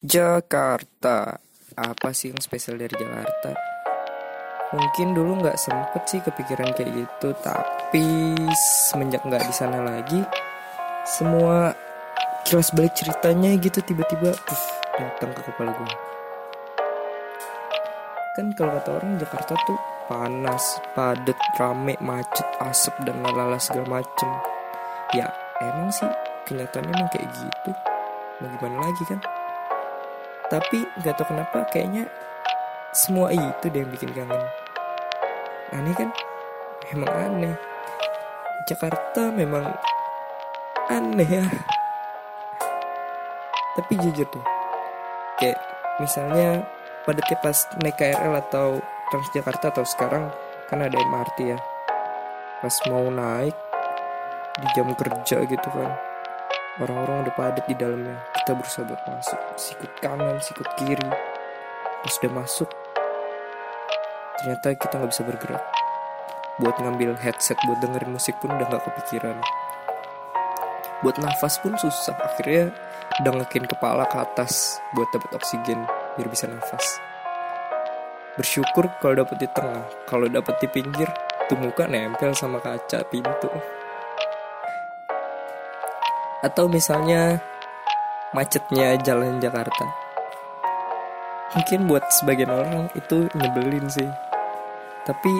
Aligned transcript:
Jakarta 0.00 1.36
Apa 1.76 2.16
sih 2.16 2.32
yang 2.32 2.40
spesial 2.40 2.80
dari 2.80 2.96
Jakarta? 2.96 3.52
Mungkin 4.72 5.12
dulu 5.12 5.44
nggak 5.44 5.60
sempet 5.60 6.08
sih 6.08 6.24
kepikiran 6.24 6.72
kayak 6.72 7.04
gitu 7.04 7.36
Tapi 7.44 8.32
semenjak 8.88 9.20
nggak 9.28 9.44
di 9.44 9.52
sana 9.52 9.84
lagi 9.84 10.24
Semua 11.04 11.68
kilas 12.48 12.72
balik 12.72 12.96
ceritanya 12.96 13.52
gitu 13.60 13.84
tiba-tiba 13.84 14.32
puff, 14.32 14.62
datang 14.96 15.36
ke 15.36 15.44
kepala 15.44 15.76
gue 15.76 15.92
Kan 18.40 18.56
kalau 18.56 18.80
kata 18.80 18.90
orang 19.04 19.20
Jakarta 19.20 19.52
tuh 19.68 19.76
panas, 20.08 20.80
padat, 20.96 21.36
rame, 21.60 22.00
macet, 22.00 22.48
asap, 22.64 22.96
dan 23.04 23.20
lalala 23.20 23.60
segala 23.60 24.00
macem 24.00 24.32
Ya 25.12 25.28
emang 25.60 25.92
sih 25.92 26.08
kenyataannya 26.48 26.88
emang 26.88 27.10
kayak 27.12 27.28
gitu 27.36 27.70
Mau 28.40 28.48
gimana 28.48 28.88
lagi 28.88 29.04
kan? 29.04 29.39
Tapi 30.50 30.82
nggak 30.98 31.14
tahu 31.14 31.30
kenapa 31.30 31.62
kayaknya 31.70 32.10
semua 32.90 33.30
itu 33.30 33.70
deh 33.70 33.86
yang 33.86 33.90
bikin 33.94 34.10
kangen. 34.10 34.42
Aneh 35.70 35.94
kan? 35.94 36.10
Emang 36.90 37.06
aneh. 37.14 37.54
Jakarta 38.66 39.30
memang 39.30 39.62
aneh 40.90 41.30
ya. 41.30 41.46
Tapi 43.78 43.94
jujur 44.02 44.26
deh 44.26 44.44
kayak 45.38 45.56
misalnya 46.02 46.66
pada 47.06 47.22
pas 47.38 47.58
naik 47.80 47.96
KRL 47.96 48.34
atau 48.44 48.82
Transjakarta 49.10 49.74
atau 49.74 49.82
sekarang 49.86 50.30
kan 50.66 50.82
ada 50.82 50.94
MRT 50.98 51.38
ya. 51.54 51.58
Pas 52.58 52.74
mau 52.90 53.06
naik 53.06 53.54
di 54.58 54.66
jam 54.74 54.90
kerja 54.98 55.46
gitu 55.46 55.68
kan 55.70 56.09
orang-orang 56.78 57.26
udah 57.26 57.34
padat 57.34 57.64
di 57.66 57.74
dalamnya. 57.74 58.20
Kita 58.38 58.54
berusaha 58.54 58.86
buat 58.86 59.02
masuk. 59.10 59.40
Sikut 59.58 59.92
kanan 59.98 60.38
sikut 60.38 60.68
kiri. 60.78 61.10
Pas 62.00 62.14
udah 62.22 62.32
masuk 62.32 62.70
ternyata 64.40 64.72
kita 64.72 64.94
nggak 64.96 65.12
bisa 65.12 65.24
bergerak. 65.28 65.64
Buat 66.60 66.76
ngambil 66.80 67.12
headset 67.20 67.60
buat 67.68 67.76
dengerin 67.84 68.16
musik 68.16 68.32
pun 68.40 68.52
udah 68.56 68.66
nggak 68.72 68.84
kepikiran. 68.88 69.36
Buat 71.04 71.16
nafas 71.20 71.60
pun 71.60 71.76
susah. 71.76 72.16
Akhirnya 72.24 72.72
udah 73.20 73.32
ngekin 73.40 73.68
kepala 73.68 74.08
ke 74.08 74.16
atas 74.16 74.80
buat 74.96 75.08
dapat 75.12 75.36
oksigen 75.36 75.84
biar 76.16 76.28
bisa 76.32 76.48
nafas. 76.48 77.00
Bersyukur 78.40 78.88
kalau 79.04 79.20
dapet 79.20 79.44
di 79.44 79.48
tengah. 79.52 79.84
Kalau 80.08 80.24
dapet 80.24 80.56
di 80.64 80.68
pinggir 80.72 81.08
tuh 81.48 81.60
muka 81.60 81.84
nempel 81.84 82.32
sama 82.32 82.62
kaca 82.64 83.04
pintu 83.12 83.50
atau 86.40 86.68
misalnya 86.68 87.40
macetnya 88.32 88.96
jalan 89.00 89.40
Jakarta. 89.42 89.86
Mungkin 91.50 91.90
buat 91.90 92.06
sebagian 92.14 92.50
orang 92.50 92.86
itu 92.94 93.26
nyebelin 93.34 93.90
sih. 93.90 94.08
Tapi 95.02 95.32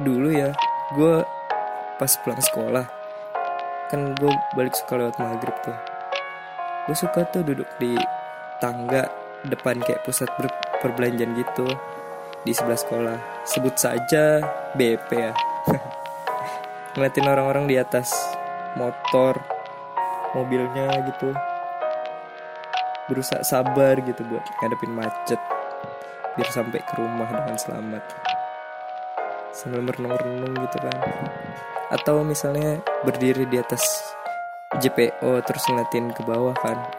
dulu 0.00 0.30
ya 0.30 0.54
gue 0.94 1.14
pas 1.98 2.10
pulang 2.22 2.42
sekolah 2.42 2.86
kan 3.92 4.10
gue 4.18 4.32
balik 4.58 4.74
suka 4.74 4.98
lewat 4.98 5.16
maghrib 5.20 5.54
tuh. 5.62 5.76
Gue 6.88 6.96
suka 6.96 7.26
tuh 7.30 7.42
duduk 7.44 7.68
di 7.78 7.94
tangga 8.58 9.06
depan 9.44 9.80
kayak 9.82 10.02
pusat 10.06 10.30
perbelanjaan 10.80 11.36
gitu 11.36 11.66
di 12.42 12.52
sebelah 12.54 12.78
sekolah. 12.80 13.18
Sebut 13.44 13.74
saja 13.76 14.40
BP 14.76 15.10
ya. 15.12 15.32
Ngeliatin 16.94 17.26
orang-orang 17.26 17.64
di 17.66 17.76
atas 17.78 18.14
motor 18.78 19.53
mobilnya 20.34 20.90
gitu. 21.06 21.30
Berusaha 23.06 23.40
sabar 23.46 23.94
gitu 24.02 24.26
buat 24.26 24.42
ngadepin 24.60 24.92
macet. 24.92 25.40
Biar 26.34 26.48
sampai 26.50 26.82
ke 26.82 26.92
rumah 26.98 27.30
dengan 27.30 27.56
selamat. 27.56 28.02
Sambil 29.54 29.86
merenung-renung 29.86 30.54
gitu 30.66 30.78
kan. 30.82 30.98
Atau 31.94 32.26
misalnya 32.26 32.82
berdiri 33.06 33.46
di 33.46 33.62
atas 33.62 33.86
JPO 34.82 35.46
terus 35.46 35.64
ngeliatin 35.70 36.10
ke 36.10 36.26
bawah 36.26 36.56
kan. 36.58 36.90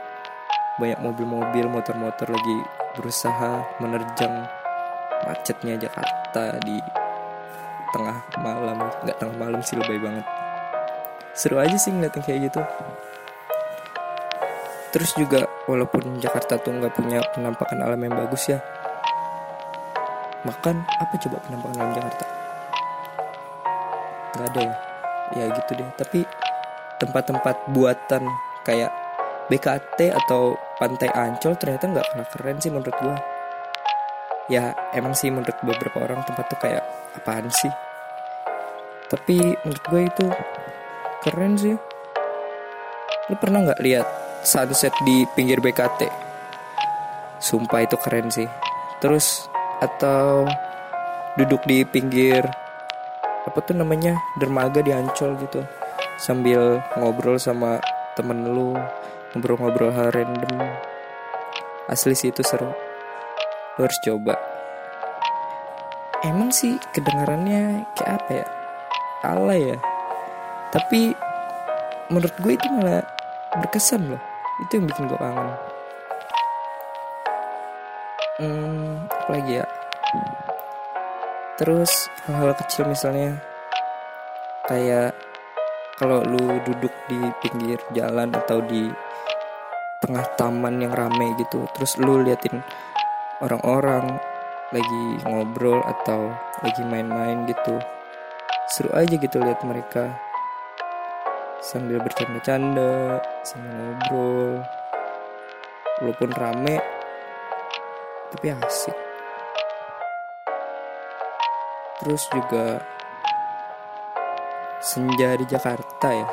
Banyak 0.80 1.04
mobil-mobil 1.04 1.68
motor-motor 1.68 2.32
lagi 2.32 2.58
berusaha 2.96 3.64
menerjang 3.84 4.48
macetnya 5.28 5.76
Jakarta 5.76 6.56
di 6.64 6.80
tengah 7.92 8.18
malam. 8.40 8.80
Nggak 9.04 9.18
tengah 9.20 9.36
malam 9.36 9.60
sih 9.60 9.76
lebih 9.76 10.00
banget. 10.00 10.26
Seru 11.36 11.60
aja 11.60 11.76
sih 11.76 11.92
ngeliatin 11.92 12.24
kayak 12.24 12.40
gitu 12.48 12.64
terus 14.96 15.12
juga 15.20 15.44
walaupun 15.68 16.24
Jakarta 16.24 16.56
tuh 16.56 16.72
nggak 16.72 16.96
punya 16.96 17.20
penampakan 17.36 17.84
alam 17.84 18.00
yang 18.00 18.16
bagus 18.16 18.48
ya 18.48 18.64
makan 20.46 20.86
apa 21.02 21.14
coba 21.18 21.38
penampakan 21.42 21.78
alam 21.82 21.94
Jakarta? 21.98 22.26
Nggak 24.38 24.48
ada 24.54 24.62
ya? 24.62 24.76
Ya 25.34 25.46
gitu 25.52 25.72
deh. 25.74 25.90
Tapi 25.98 26.20
tempat-tempat 27.02 27.56
buatan 27.74 28.24
kayak 28.64 28.94
BKT 29.50 30.14
atau 30.14 30.56
Pantai 30.78 31.10
Ancol 31.12 31.58
ternyata 31.58 31.90
nggak 31.90 32.08
kalah 32.14 32.28
keren 32.30 32.58
sih 32.62 32.70
menurut 32.70 32.96
gua. 33.02 33.18
Ya 34.46 34.78
emang 34.94 35.18
sih 35.18 35.34
menurut 35.34 35.58
beberapa 35.66 36.06
orang 36.06 36.22
tempat 36.30 36.46
tuh 36.46 36.60
kayak 36.62 36.86
apaan 37.18 37.50
sih? 37.50 37.74
Tapi 39.10 39.58
menurut 39.66 39.86
gue 39.90 40.02
itu 40.06 40.26
keren 41.26 41.54
sih. 41.58 41.74
Lu 43.34 43.36
pernah 43.42 43.66
nggak 43.66 43.82
lihat 43.82 44.08
sunset 44.46 44.94
di 45.04 45.26
pinggir 45.34 45.58
BKT 45.60 46.26
sumpah 47.46 47.86
itu 47.86 47.96
keren 48.00 48.34
sih. 48.34 48.48
Terus 48.98 49.46
atau 49.84 50.48
duduk 51.36 51.62
di 51.68 51.84
pinggir 51.86 52.42
apa 53.46 53.60
tuh 53.62 53.78
namanya 53.78 54.18
dermaga 54.40 54.82
di 54.82 54.90
Ancol 54.90 55.38
gitu. 55.46 55.62
Sambil 56.18 56.82
ngobrol 56.98 57.38
sama 57.38 57.78
temen 58.18 58.48
lu 58.50 58.74
ngobrol-ngobrol 59.36 59.94
hal 59.94 60.10
random. 60.10 60.58
Asli 61.86 62.18
sih 62.18 62.34
itu 62.34 62.42
seru. 62.42 62.72
Lu 63.78 63.82
harus 63.86 64.00
coba. 64.02 64.34
Emang 66.26 66.50
sih 66.50 66.82
kedengarannya 66.96 67.86
kayak 67.94 68.12
apa 68.18 68.32
ya? 68.34 68.48
Alay 69.22 69.62
ya? 69.76 69.78
Tapi 70.74 71.14
menurut 72.10 72.34
gue 72.42 72.54
itu 72.58 72.68
malah 72.74 73.06
berkesan 73.54 74.10
loh 74.10 74.35
itu 74.64 74.72
yang 74.80 74.86
bikin 74.88 75.10
gue 75.12 75.20
kangen. 75.20 75.50
Hmm 78.40 79.08
apa 79.10 79.30
lagi 79.32 79.52
ya? 79.60 79.66
Terus 81.56 81.92
hal-hal 82.28 82.54
kecil 82.60 82.86
misalnya 82.88 83.40
kayak 84.68 85.16
kalau 85.96 86.20
lu 86.28 86.60
duduk 86.68 86.92
di 87.08 87.20
pinggir 87.40 87.80
jalan 87.96 88.28
atau 88.36 88.60
di 88.60 88.92
tengah 90.04 90.28
taman 90.36 90.84
yang 90.84 90.92
rame 90.92 91.34
gitu 91.40 91.66
terus 91.74 91.96
lu 91.98 92.22
liatin 92.22 92.60
orang-orang 93.40 94.20
lagi 94.76 95.06
ngobrol 95.24 95.80
atau 95.82 96.30
lagi 96.62 96.84
main-main 96.84 97.48
gitu 97.48 97.80
seru 98.68 98.92
aja 98.92 99.16
gitu 99.16 99.38
lihat 99.40 99.64
mereka 99.64 100.14
sambil 101.66 101.98
bercanda-canda 101.98 103.18
sambil 103.42 103.74
ngobrol. 103.74 104.62
Walaupun 105.98 106.30
rame 106.38 106.78
tapi 108.30 108.54
asik. 108.54 108.98
Terus 112.04 112.24
juga 112.30 112.86
senja 114.78 115.34
di 115.34 115.46
Jakarta 115.50 116.10
ya. 116.14 116.30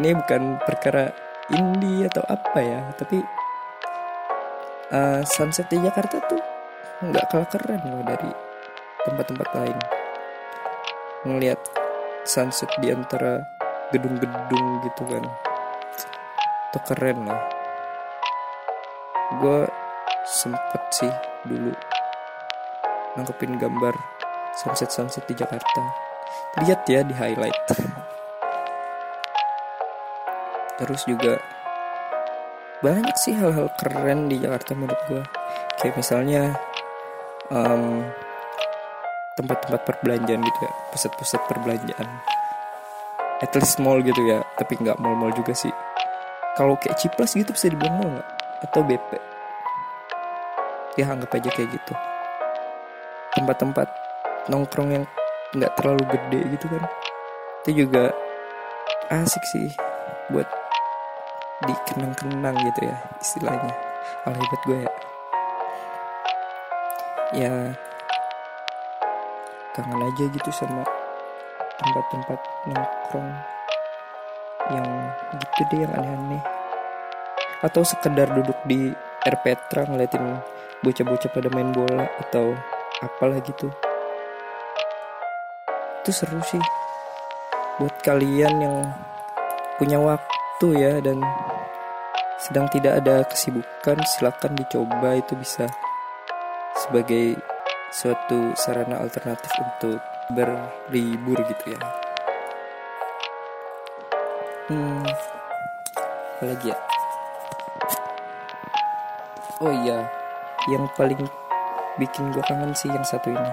Ini 0.00 0.16
bukan 0.16 0.56
perkara 0.64 1.12
indie 1.52 2.08
atau 2.08 2.24
apa 2.24 2.58
ya 2.62 2.80
tapi 2.96 3.20
uh, 4.94 5.20
sunset 5.26 5.66
di 5.68 5.82
Jakarta 5.82 6.22
tuh 6.24 6.40
nggak 7.04 7.26
kalah 7.28 7.48
keren 7.50 7.82
loh 7.84 8.00
dari 8.06 8.30
tempat-tempat 9.04 9.48
lain. 9.52 9.78
Ngelihat 11.28 11.60
sunset 12.24 12.70
di 12.80 12.88
antara 12.88 13.59
gedung-gedung 13.90 14.66
gitu 14.86 15.02
kan. 15.06 15.24
Itu 16.70 16.78
keren 16.86 17.26
lah. 17.26 17.42
Gue 19.38 19.66
sempet 20.26 20.82
sih 20.94 21.12
dulu 21.46 21.74
nangkepin 23.18 23.58
gambar 23.58 23.94
sunset 24.54 24.90
sunset 24.90 25.26
di 25.26 25.34
Jakarta. 25.34 25.82
Lihat 26.62 26.86
ya 26.86 27.02
di 27.02 27.14
highlight. 27.14 27.58
Terus 30.78 31.02
juga 31.04 31.38
banyak 32.80 33.16
sih 33.20 33.36
hal-hal 33.36 33.68
keren 33.76 34.30
di 34.30 34.40
Jakarta 34.40 34.72
menurut 34.72 35.02
gue 35.04 35.22
kayak 35.82 36.00
misalnya 36.00 36.56
um, 37.52 38.06
tempat-tempat 39.36 39.82
perbelanjaan 39.84 40.40
gitu 40.40 40.60
ya. 40.62 40.72
Pusat-pusat 40.94 41.40
perbelanjaan 41.50 42.08
at 43.40 43.52
least 43.56 43.80
mall 43.80 44.00
gitu 44.04 44.20
ya 44.28 44.44
tapi 44.60 44.76
nggak 44.76 45.00
mall-mall 45.00 45.32
juga 45.32 45.56
sih. 45.56 45.72
Kalau 46.54 46.76
kayak 46.76 47.00
ciplas 47.00 47.32
gitu 47.32 47.50
bisa 47.56 47.72
dibilang 47.72 47.96
mall 47.96 48.10
nggak? 48.12 48.28
Atau 48.68 48.84
BP 48.84 49.10
ya 50.98 51.06
anggap 51.08 51.32
aja 51.32 51.48
kayak 51.54 51.70
gitu. 51.72 51.94
Tempat-tempat 53.38 53.88
nongkrong 54.52 54.90
yang 54.92 55.04
nggak 55.56 55.72
terlalu 55.78 56.02
gede 56.10 56.40
gitu 56.58 56.66
kan. 56.68 56.84
Itu 57.64 57.70
juga 57.86 58.12
asik 59.08 59.44
sih 59.48 59.68
buat 60.28 60.46
dikenang-kenang 61.64 62.56
gitu 62.60 62.80
ya 62.84 62.96
istilahnya. 63.22 63.72
Al 64.28 64.34
hebat 64.36 64.60
gue 64.66 64.78
ya. 64.84 64.92
Ya 67.30 67.54
kangen 69.70 70.02
aja 70.02 70.24
gitu 70.34 70.50
sama 70.50 70.82
tempat-tempat 71.80 72.38
nongkrong 72.68 73.30
yang 74.70 74.86
gitu 75.40 75.60
deh 75.72 75.78
yang 75.82 75.92
aneh-aneh. 75.96 76.42
Atau 77.64 77.84
sekedar 77.84 78.28
duduk 78.32 78.56
di 78.68 78.92
air 79.24 79.36
petra 79.44 79.84
ngeliatin 79.88 80.40
bocah-bocah 80.80 81.30
pada 81.32 81.48
main 81.52 81.72
bola 81.72 82.08
atau 82.20 82.56
apalah 83.04 83.40
gitu. 83.44 83.68
Itu 86.00 86.10
seru 86.12 86.40
sih. 86.44 86.62
Buat 87.80 87.96
kalian 88.04 88.54
yang 88.60 88.76
punya 89.76 90.00
waktu 90.00 90.66
ya 90.76 91.00
dan 91.00 91.20
sedang 92.40 92.68
tidak 92.72 93.04
ada 93.04 93.24
kesibukan 93.28 94.00
silakan 94.16 94.56
dicoba. 94.56 95.20
Itu 95.20 95.36
bisa 95.36 95.68
sebagai 96.76 97.36
suatu 97.92 98.56
sarana 98.56 99.04
alternatif 99.04 99.52
untuk 99.60 100.00
berlibur 100.32 101.38
gitu 101.46 101.64
ya. 101.74 101.80
Hmm, 104.70 105.02
apa 106.38 106.44
lagi 106.46 106.66
ya? 106.70 106.78
Oh 109.60 109.74
iya, 109.84 110.08
yang 110.72 110.88
paling 110.96 111.20
bikin 112.00 112.32
gue 112.32 112.40
kangen 112.48 112.72
sih 112.72 112.88
yang 112.88 113.04
satu 113.04 113.28
ini. 113.28 113.52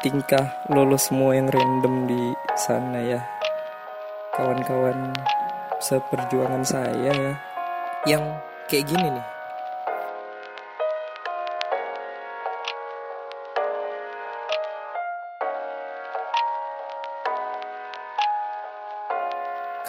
Tingkah 0.00 0.66
lolos 0.72 1.10
semua 1.10 1.36
yang 1.36 1.52
random 1.52 2.08
di 2.08 2.22
sana 2.56 2.98
ya. 3.02 3.20
Kawan-kawan 4.32 5.12
seperjuangan 5.78 6.64
saya 6.64 7.12
ya. 7.12 7.34
Yang 8.08 8.24
kayak 8.72 8.86
gini 8.88 9.08
nih. 9.14 9.26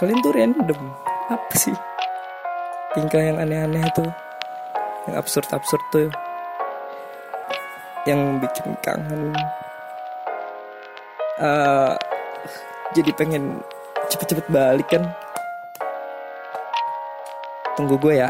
Kalian 0.03 0.19
tuh 0.19 0.35
random. 0.35 0.79
Apa 1.31 1.55
sih? 1.55 1.71
Tingkah 2.91 3.23
yang 3.23 3.39
aneh-aneh 3.39 3.87
tuh. 3.95 4.11
Yang 5.07 5.15
absurd-absurd 5.23 5.83
tuh. 5.95 6.11
Yang 8.03 8.43
bikin 8.43 8.75
kangen. 8.83 9.31
Uh, 11.39 11.95
jadi 12.91 13.15
pengen 13.15 13.63
cepet-cepet 14.11 14.43
balik 14.51 14.91
kan? 14.91 15.07
Tunggu 17.79 17.95
gue 17.95 18.19
ya 18.19 18.29